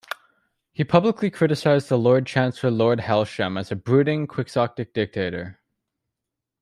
[0.71, 5.59] He publicly criticised the Lord Chancellor Lord Hailsham as "a brooding quixotic dictator".